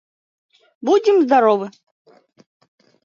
Будьым 0.87 1.17
здоровы! 1.25 1.67